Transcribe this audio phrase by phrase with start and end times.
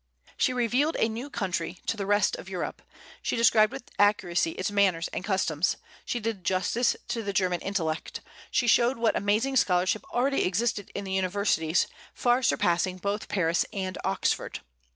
[0.35, 2.81] She revealed a new country to the rest of Europe;
[3.21, 8.21] she described with accuracy its manners and customs; she did justice to the German intellect;
[8.49, 11.85] she showed what amazing scholarship already existed in the universities,
[12.15, 14.61] far surpassing both Paris and Oxford.